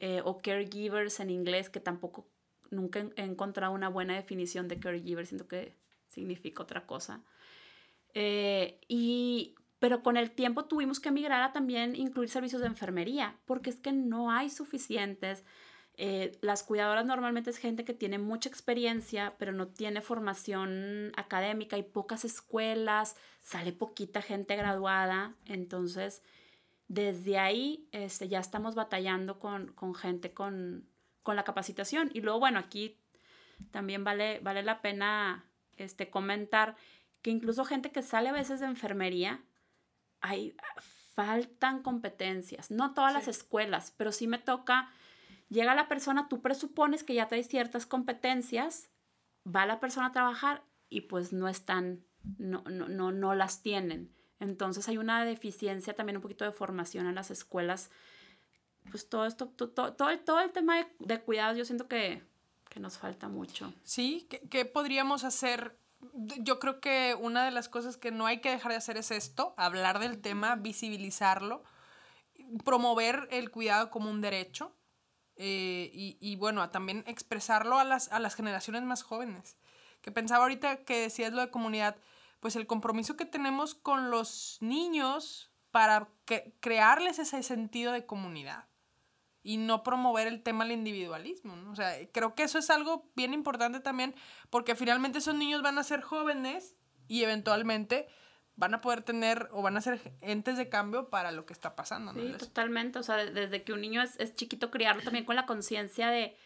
[0.00, 2.28] eh, o caregivers en inglés, que tampoco
[2.70, 5.76] nunca he encontrado una buena definición de caregiver, siento que
[6.08, 7.22] significa otra cosa.
[8.12, 13.38] Eh, y, pero con el tiempo tuvimos que migrar a también incluir servicios de enfermería,
[13.46, 15.44] porque es que no hay suficientes
[15.96, 21.78] eh, las cuidadoras normalmente es gente que tiene mucha experiencia, pero no tiene formación académica,
[21.78, 26.22] y pocas escuelas, sale poquita gente graduada, entonces
[26.88, 30.88] desde ahí este, ya estamos batallando con, con gente con,
[31.22, 32.10] con, la capacitación.
[32.12, 33.00] Y luego, bueno, aquí
[33.70, 35.44] también vale, vale la pena
[35.76, 36.76] este, comentar
[37.22, 39.42] que incluso gente que sale a veces de enfermería,
[40.20, 40.56] hay,
[41.14, 44.90] faltan competencias, no todas las escuelas, pero sí me toca
[45.54, 48.90] Llega la persona, tú presupones que ya traes ciertas competencias,
[49.46, 52.04] va la persona a trabajar y pues no están,
[52.38, 54.12] no, no, no, no las tienen.
[54.40, 57.92] Entonces hay una deficiencia también un poquito de formación en las escuelas.
[58.90, 62.24] Pues todo esto, todo, todo, el, todo el tema de, de cuidados, yo siento que,
[62.68, 63.72] que nos falta mucho.
[63.84, 65.78] Sí, ¿qué, ¿qué, podríamos hacer?
[66.40, 69.12] Yo creo que una de las cosas que no hay que dejar de hacer es
[69.12, 71.62] esto, hablar del tema, visibilizarlo,
[72.64, 74.74] promover el cuidado como un derecho
[75.36, 79.56] eh, y, y, bueno, también expresarlo a las, a las generaciones más jóvenes.
[80.00, 81.96] Que pensaba ahorita que decías lo de comunidad,
[82.40, 88.66] pues el compromiso que tenemos con los niños para que, crearles ese sentido de comunidad
[89.42, 91.56] y no promover el tema del individualismo.
[91.56, 91.72] ¿no?
[91.72, 94.14] O sea, creo que eso es algo bien importante también
[94.50, 96.76] porque finalmente esos niños van a ser jóvenes
[97.08, 98.06] y eventualmente
[98.56, 101.74] van a poder tener o van a ser entes de cambio para lo que está
[101.74, 102.12] pasando.
[102.12, 102.20] ¿no?
[102.20, 102.98] Sí, totalmente.
[102.98, 106.36] O sea, desde que un niño es, es chiquito, criarlo también con la conciencia de,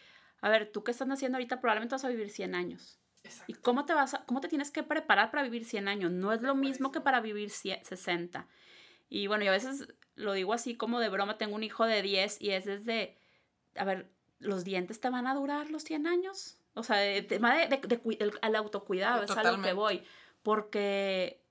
[0.41, 2.99] a ver, tú qué estás haciendo ahorita, probablemente vas a vivir 100 años.
[3.23, 3.51] Exacto.
[3.51, 6.11] ¿Y cómo te, vas a, cómo te tienes que preparar para vivir 100 años?
[6.11, 8.47] No es lo mismo que para vivir 60.
[9.09, 12.01] Y bueno, yo a veces lo digo así como de broma, tengo un hijo de
[12.01, 13.17] 10 y es desde,
[13.75, 16.57] a ver, ¿los dientes te van a durar los 100 años?
[16.73, 19.61] O sea, el tema de, de, de, de el, el, autocuidado, sí, es a lo
[19.61, 20.03] que voy.
[20.43, 21.41] Porque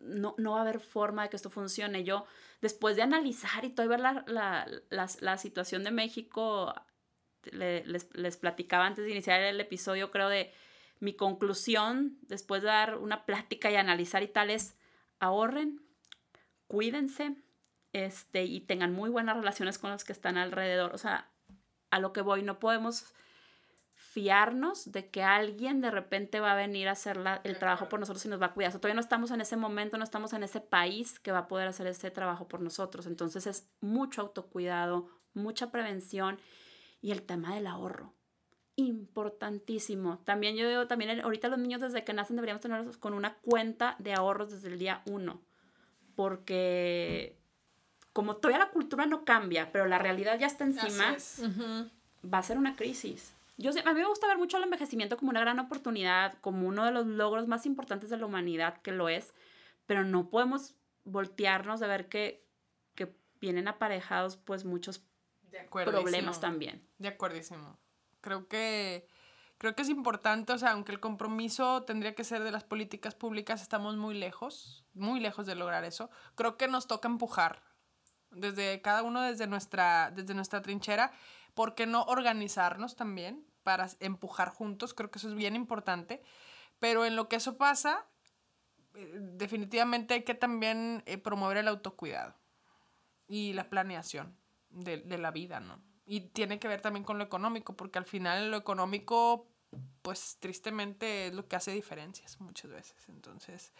[0.00, 2.04] no, no va a haber forma de que esto funcione.
[2.04, 2.26] Yo,
[2.60, 6.74] después de analizar y todo ver la, la, la, la situación de México,
[7.44, 10.52] le, les, les platicaba antes de iniciar el episodio, creo, de
[11.00, 14.76] mi conclusión, después de dar una plática y analizar y tal, es
[15.18, 15.82] ahorren,
[16.66, 17.36] cuídense
[17.92, 20.94] este, y tengan muy buenas relaciones con los que están alrededor.
[20.94, 21.30] O sea,
[21.90, 23.14] a lo que voy, no podemos
[24.16, 28.00] fiarnos de que alguien de repente va a venir a hacer la, el trabajo por
[28.00, 28.70] nosotros y nos va a cuidar.
[28.70, 31.40] O sea, todavía no estamos en ese momento, no estamos en ese país que va
[31.40, 33.06] a poder hacer ese trabajo por nosotros.
[33.06, 36.38] Entonces es mucho autocuidado, mucha prevención
[37.02, 38.14] y el tema del ahorro.
[38.76, 40.20] Importantísimo.
[40.20, 43.96] También yo digo, también ahorita los niños desde que nacen deberíamos tenerlos con una cuenta
[43.98, 45.42] de ahorros desde el día uno.
[46.14, 47.36] Porque
[48.14, 51.42] como todavía la cultura no cambia, pero la realidad ya está encima, es.
[52.24, 53.35] va a ser una crisis.
[53.58, 56.84] Yo, a mí me gusta ver mucho el envejecimiento como una gran oportunidad, como uno
[56.84, 59.32] de los logros más importantes de la humanidad, que lo es,
[59.86, 62.44] pero no podemos voltearnos de ver que,
[62.94, 65.02] que vienen aparejados pues muchos
[65.70, 66.86] problemas también.
[66.98, 67.78] De acuerdísimo.
[68.20, 69.06] Creo que,
[69.56, 73.14] creo que es importante, o sea, aunque el compromiso tendría que ser de las políticas
[73.14, 76.10] públicas, estamos muy lejos, muy lejos de lograr eso.
[76.34, 77.62] Creo que nos toca empujar
[78.30, 81.12] desde cada uno desde nuestra, desde nuestra trinchera
[81.56, 84.92] ¿por qué no organizarnos también para empujar juntos?
[84.94, 86.22] Creo que eso es bien importante.
[86.78, 88.06] Pero en lo que eso pasa,
[88.94, 92.36] eh, definitivamente hay que también eh, promover el autocuidado
[93.26, 94.36] y la planeación
[94.68, 95.80] de, de, la vida, ¿no?
[96.04, 99.48] Y tiene que ver también con lo económico, porque al final lo económico,
[100.02, 103.08] pues tristemente es lo que hace diferencias muchas veces.
[103.08, 103.72] Entonces,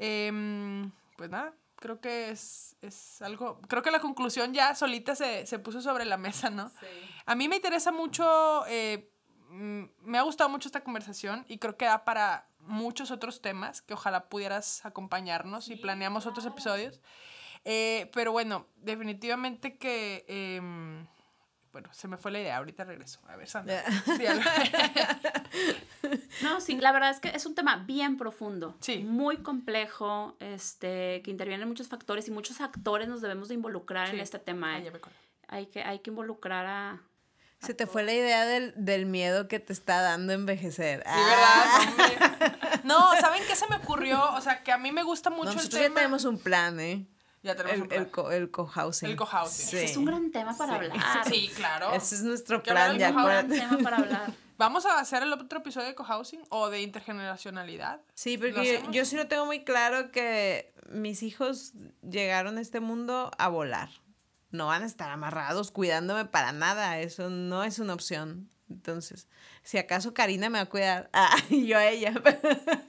[0.00, 5.46] eh, pues nada, creo que es, es, algo, creo que la conclusión ya solita se,
[5.46, 6.68] se puso sobre la mesa, ¿no?
[6.68, 6.86] Sí.
[7.26, 9.10] A mí me interesa mucho, eh,
[9.50, 13.94] me ha gustado mucho esta conversación y creo que da para muchos otros temas que
[13.94, 16.32] ojalá pudieras acompañarnos sí, y planeamos claro.
[16.32, 17.00] otros episodios.
[17.64, 20.24] Eh, pero bueno, definitivamente que...
[20.28, 21.06] Eh,
[21.76, 23.20] bueno, se me fue la idea, ahorita regreso.
[23.28, 23.84] A ver, Sandra.
[26.42, 29.04] no, sí, la verdad es que es un tema bien profundo, sí.
[29.04, 34.14] muy complejo, este, que intervienen muchos factores y muchos actores nos debemos de involucrar sí.
[34.14, 34.76] en este tema.
[34.76, 34.90] Ay,
[35.48, 37.02] hay, que, hay que involucrar a...
[37.58, 41.00] se te fue la idea del, del, miedo que te está dando envejecer.
[41.00, 42.26] Sí, ah.
[42.30, 42.80] ¿verdad?
[42.84, 44.32] No, ¿saben qué se me ocurrió?
[44.32, 45.82] O sea, que a mí me gusta mucho no, el tema.
[45.82, 47.06] ya tenemos un plan, ¿eh?
[47.46, 48.02] Ya tenemos el, un plan.
[48.02, 49.06] El, co, el cohousing.
[49.08, 49.66] El cohousing.
[49.66, 49.76] Sí.
[49.78, 50.76] Es un gran tema para sí.
[50.78, 51.24] hablar.
[51.30, 51.92] Sí, claro.
[51.92, 53.10] Ese es nuestro plan, ya.
[53.10, 54.32] Un gran tema para hablar.
[54.58, 58.00] ¿Vamos a hacer el otro episodio de cohousing o de intergeneracionalidad?
[58.14, 62.80] Sí, porque yo, yo, sí lo tengo muy claro que mis hijos llegaron a este
[62.80, 63.90] mundo a volar.
[64.50, 66.98] No van a estar amarrados cuidándome para nada.
[67.00, 68.50] Eso no es una opción.
[68.68, 69.28] Entonces,
[69.62, 72.12] si acaso Karina me va a cuidar, ah, yo a ella.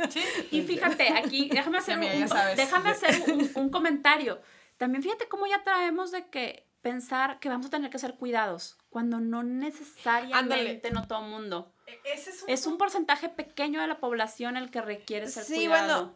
[0.10, 0.24] Sí.
[0.52, 4.40] Y fíjate, aquí, déjame hacer, un, déjame hacer un, un, comentario.
[4.78, 8.78] También fíjate cómo ya traemos de que pensar que vamos a tener que ser cuidados,
[8.90, 11.74] cuando no necesariamente, no todo el mundo.
[12.06, 15.56] Ese es, un, es un porcentaje pequeño de la población el que requiere ser sí,
[15.56, 16.16] cuidado.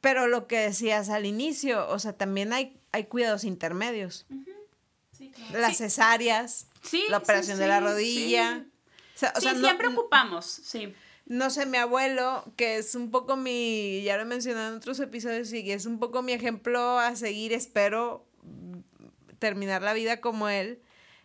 [0.00, 4.26] pero lo que decías al inicio, o sea, también hay, hay cuidados intermedios.
[4.28, 4.56] Uh -huh.
[5.12, 5.60] sí, claro.
[5.60, 8.66] Las cesáreas, sí, la operación de la rodilla.
[9.14, 10.94] O sea, sí, no, siempre ocupamos, sí.
[11.26, 15.00] No sé, mi abuelo, que es un poco mi, ya lo he mencionado en otros
[15.00, 18.28] episodios, y es un poco mi ejemplo a seguir, espero
[19.38, 20.82] terminar la vida como él,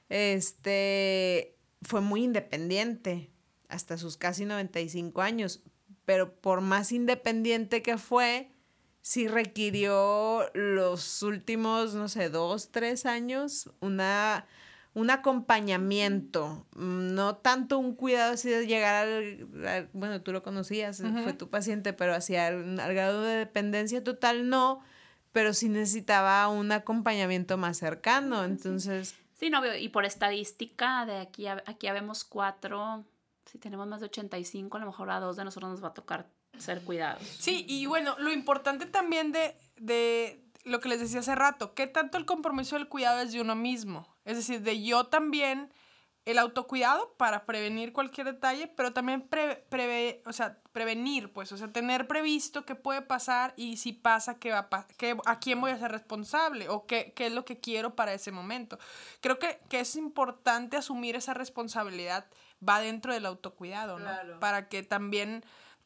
[0.10, 3.32] este, fue muy independiente
[3.68, 5.64] hasta sus casi 95 años,
[6.06, 8.52] pero por más independiente que fue,
[9.02, 14.48] sí requirió los últimos, no sé, dos, tres años, una,
[14.94, 21.34] un acompañamiento, no tanto un cuidado así de llegar al, bueno, tú lo conocías, fue
[21.34, 24.84] tu paciente, pero hacia al grado de dependencia total no,
[25.32, 29.16] pero sí necesitaba un acompañamiento más cercano, entonces...
[29.36, 33.06] Sí, no, y por estadística, de aquí a, aquí vemos cuatro,
[33.46, 35.94] si tenemos más de 85, a lo mejor a dos de nosotros nos va a
[35.94, 36.28] tocar
[36.58, 37.24] ser cuidados.
[37.24, 41.88] Sí, y bueno, lo importante también de, de lo que les decía hace rato, que
[41.88, 45.72] tanto el compromiso del cuidado es de uno mismo, es decir, de yo también
[46.26, 51.72] el autocuidado para prevenir cualquier detalle, pero también pre, o sea, prevenir, pues, o sea,
[51.72, 55.72] tener previsto qué puede pasar y si pasa, qué va a, qué, a quién voy
[55.72, 58.78] a ser responsable o qué, qué, es lo que quiero para ese momento.
[59.22, 62.28] Creo que, que es importante asumir esa responsabilidad,
[62.68, 64.12] va dentro del autocuidado, ¿no?
[64.40, 65.44] Para que también...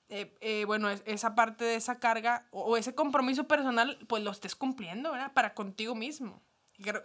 [0.09, 4.31] Eh, eh, bueno, esa parte de esa carga o, o, ese compromiso personal, pues lo
[4.31, 5.33] estés cumpliendo, ¿verdad?
[5.33, 6.41] Para contigo mismo.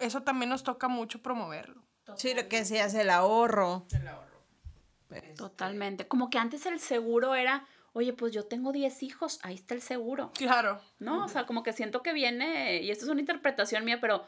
[0.01, 1.83] Eso también nos toca mucho promoverlo.
[2.17, 3.87] Sí, lo que decías, el ahorro.
[3.93, 4.29] El ahorro.
[5.37, 6.07] Totalmente.
[6.07, 9.83] Como que antes el seguro era, oye, pues yo tengo 10 hijos, ahí está el
[9.83, 10.33] seguro.
[10.35, 10.81] Claro.
[10.99, 11.25] ¿No?
[11.25, 14.25] O sea, como que siento que viene, y esto es una interpretación mía, pero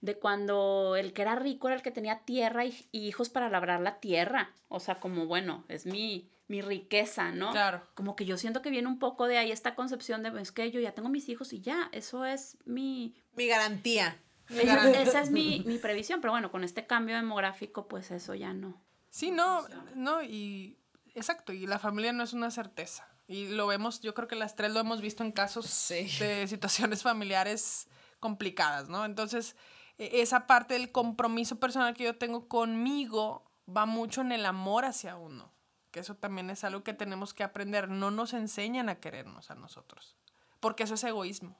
[0.00, 3.80] de cuando el que era rico era el que tenía tierra y, hijos para labrar
[3.80, 4.54] la tierra.
[4.68, 7.50] O sea, como, bueno, es mi, mi riqueza, ¿no?
[7.50, 7.86] Claro.
[7.94, 10.70] Como que yo siento que viene un poco de ahí esta concepción de, es que
[10.70, 13.14] yo ya tengo mis hijos y ya, eso es mi...
[13.34, 14.20] Mi garantía.
[14.48, 18.80] Esa, es mi, mi, previsión, pero bueno, con este cambio demográfico, pues eso ya no.
[19.10, 20.78] Sí, no, no, y
[21.14, 23.08] exacto, y la familia no es una certeza.
[23.26, 27.02] Y lo vemos, yo creo que las tres lo hemos visto en casos de situaciones
[27.02, 27.88] familiares
[28.20, 29.04] complicadas, ¿no?
[29.04, 29.56] Entonces,
[29.98, 35.16] esa parte del compromiso personal que yo tengo conmigo va mucho en el amor hacia
[35.16, 35.52] uno,
[35.90, 37.88] que eso también es algo que tenemos que aprender.
[37.88, 40.16] No nos enseñan a querernos a nosotros,
[40.60, 41.56] porque eso es egoísmo.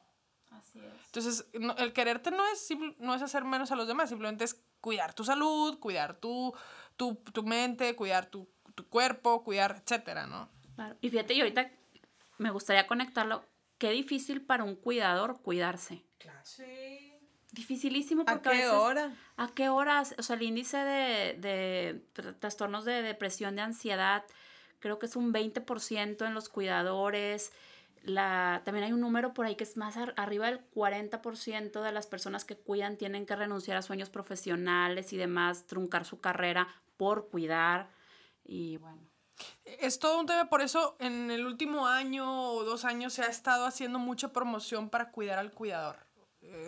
[1.07, 2.69] Entonces, el quererte no es,
[2.99, 6.55] no es hacer menos a los demás, simplemente es cuidar tu salud, cuidar tu,
[6.97, 8.49] tu, mente, cuidar tu,
[8.91, 10.51] cuerpo, cuidar, etcétera, ¿no?
[10.75, 10.97] Claro.
[11.01, 11.71] Y fíjate, y ahorita
[12.39, 13.45] me gustaría conectarlo.
[13.79, 16.05] Qué difícil para un cuidador cuidarse.
[16.19, 16.41] Claro.
[16.45, 16.65] Sí.
[17.57, 19.13] Dificilísimo porque ¿A qué hora?
[19.37, 20.15] ¿A qué horas?
[20.19, 24.25] O sea, el índice de, de trastornos de depresión, de ansiedad,
[24.79, 27.51] creo que es un 20% en los cuidadores
[28.07, 32.07] la, también hay un número por ahí que es más arriba del 40% de las
[32.07, 37.29] personas que cuidan tienen que renunciar a sueños profesionales y demás, truncar su carrera por
[37.29, 37.91] cuidar.
[38.45, 39.03] Y bueno.
[39.65, 43.27] Es todo un tema, por eso en el último año o dos años se ha
[43.27, 46.06] estado haciendo mucha promoción para cuidar al cuidador.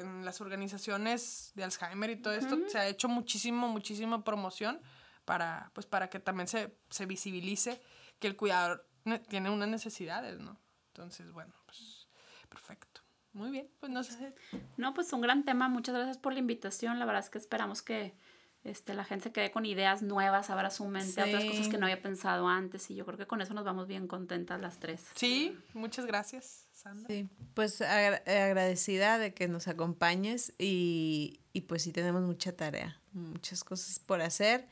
[0.01, 4.81] En las organizaciones de Alzheimer y todo esto se ha hecho muchísimo, muchísima promoción
[5.25, 7.81] para, pues, para que también se, se visibilice
[8.19, 8.89] que el cuidador
[9.29, 10.59] tiene unas necesidades, ¿no?
[10.89, 12.09] Entonces, bueno, pues
[12.49, 13.03] perfecto.
[13.33, 14.35] Muy bien, pues no sé.
[14.77, 15.69] No, pues un gran tema.
[15.69, 16.99] Muchas gracias por la invitación.
[16.99, 18.17] La verdad es que esperamos que
[18.65, 21.87] este, la gente se quede con ideas nuevas, abra su mente otras cosas que no
[21.87, 22.91] había pensado antes.
[22.91, 25.05] Y yo creo que con eso nos vamos bien contentas las tres.
[25.15, 27.07] Sí, muchas gracias, Sandra.
[27.09, 33.65] Sí, pues agradecida de que nos acompañes y, y pues sí tenemos mucha tarea, muchas
[33.65, 34.67] cosas por hacer.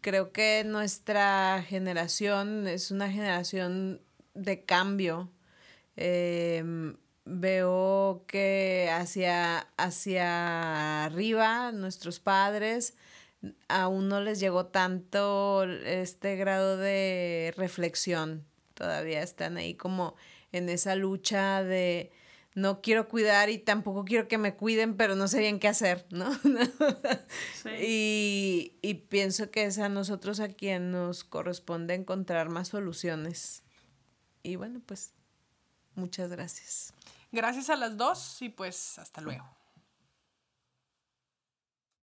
[0.00, 4.00] Creo que nuestra generación es una generación
[4.34, 5.30] de cambio
[5.96, 12.94] Em, veo que hacia, hacia arriba nuestros padres
[13.68, 18.44] aún no les llegó tanto este grado de reflexión.
[18.74, 20.16] Todavía están ahí como
[20.52, 22.12] en esa lucha de
[22.54, 26.06] no quiero cuidar y tampoco quiero que me cuiden, pero no sé bien qué hacer,
[26.10, 26.30] ¿no?
[27.80, 33.62] y, y pienso que es a nosotros a quien nos corresponde encontrar más soluciones.
[34.42, 35.12] Y bueno, pues
[35.96, 36.92] Muchas gracias.
[37.32, 39.55] Gracias a las dos y pues hasta luego.